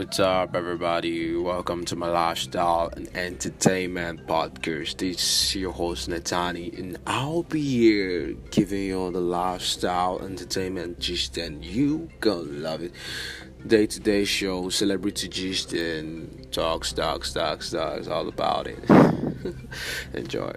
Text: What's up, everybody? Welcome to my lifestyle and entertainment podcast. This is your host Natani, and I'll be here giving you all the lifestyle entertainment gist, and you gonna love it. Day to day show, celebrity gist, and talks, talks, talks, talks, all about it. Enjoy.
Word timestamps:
What's 0.00 0.18
up, 0.18 0.56
everybody? 0.56 1.36
Welcome 1.36 1.84
to 1.84 1.94
my 1.94 2.08
lifestyle 2.08 2.88
and 2.96 3.06
entertainment 3.14 4.26
podcast. 4.26 4.96
This 4.96 5.20
is 5.20 5.56
your 5.56 5.72
host 5.72 6.08
Natani, 6.08 6.72
and 6.78 6.96
I'll 7.06 7.42
be 7.42 7.60
here 7.60 8.32
giving 8.50 8.84
you 8.84 8.98
all 8.98 9.10
the 9.10 9.20
lifestyle 9.20 10.18
entertainment 10.22 11.00
gist, 11.00 11.36
and 11.36 11.62
you 11.62 12.08
gonna 12.18 12.44
love 12.44 12.82
it. 12.82 12.94
Day 13.66 13.86
to 13.88 14.00
day 14.00 14.24
show, 14.24 14.70
celebrity 14.70 15.28
gist, 15.28 15.74
and 15.74 16.50
talks, 16.50 16.94
talks, 16.94 17.34
talks, 17.34 17.70
talks, 17.70 18.08
all 18.08 18.26
about 18.26 18.68
it. 18.68 18.82
Enjoy. 20.14 20.54